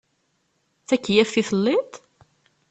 [0.81, 1.89] D takeyyaft i telliḍ?